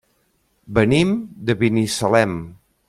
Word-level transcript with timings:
Venim 0.79 1.13
de 1.51 1.59
Binissalem. 1.61 2.39